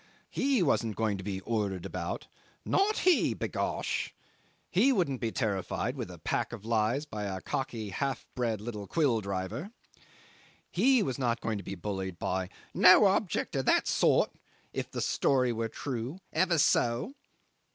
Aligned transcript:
He 0.31 0.63
wasn't 0.63 0.95
going 0.95 1.19
to 1.19 1.23
be 1.23 1.41
ordered 1.41 1.85
about 1.85 2.25
"not 2.65 2.97
he, 3.05 3.35
b'gosh." 3.35 4.13
He 4.71 4.91
wouldn't 4.91 5.21
be 5.21 5.31
terrified 5.31 5.95
with 5.95 6.09
a 6.09 6.17
pack 6.17 6.51
of 6.51 6.65
lies 6.65 7.05
by 7.05 7.25
a 7.25 7.39
cocky 7.39 7.89
half 7.89 8.25
bred 8.33 8.61
little 8.61 8.87
quill 8.87 9.21
driver. 9.21 9.69
He 10.71 11.03
was 11.03 11.19
not 11.19 11.39
going 11.39 11.59
to 11.59 11.63
be 11.63 11.75
bullied 11.75 12.17
by 12.17 12.49
"no 12.73 13.05
object 13.05 13.55
of 13.55 13.67
that 13.67 13.85
sort," 13.87 14.31
if 14.73 14.89
the 14.89 15.01
story 15.01 15.53
were 15.53 15.69
true 15.69 16.17
"ever 16.33 16.57
so"! 16.57 17.13